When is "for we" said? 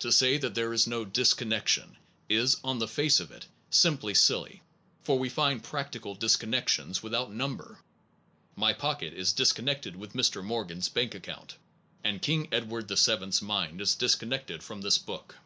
5.02-5.30